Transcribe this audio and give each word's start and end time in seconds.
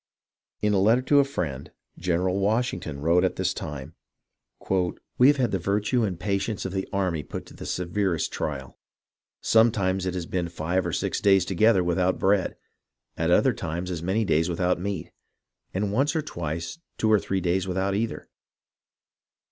In 0.63 0.73
a 0.73 0.79
letter 0.79 1.03
to 1.03 1.19
a 1.19 1.23
friend, 1.23 1.71
General 1.95 2.39
Washington 2.39 3.01
wrote 3.01 3.23
at 3.23 3.35
this 3.35 3.53
time:" 3.53 3.93
We 5.19 5.27
have 5.27 5.37
had 5.37 5.51
the 5.51 5.59
virtue 5.59 6.01
and 6.03 6.19
patience 6.19 6.65
of 6.65 6.71
the 6.73 6.87
303 6.91 7.21
304 7.21 7.21
HISTORY 7.21 7.21
OF 7.21 7.21
THE 7.21 7.21
AMERICAN 7.21 7.21
REVOLUTION 7.21 7.21
army 7.21 7.23
put 7.23 7.45
to 7.45 7.53
the 7.53 7.65
severest 7.67 8.31
trial. 8.33 8.79
Sometimes 9.41 10.05
it 10.07 10.13
has 10.15 10.25
been 10.25 10.49
five 10.49 10.87
or 10.87 10.91
six 10.91 11.21
days 11.21 11.45
together 11.45 11.83
without 11.83 12.17
bread, 12.17 12.55
at 13.15 13.29
other 13.29 13.53
times 13.53 13.91
as 13.91 14.01
many 14.01 14.25
days 14.25 14.49
without 14.49 14.79
meat, 14.81 15.11
and 15.71 15.93
once 15.93 16.15
or 16.15 16.23
twice 16.23 16.79
two 16.97 17.11
or 17.11 17.19
three 17.19 17.39
days 17.39 17.67
without 17.67 17.93
either. 17.93 18.27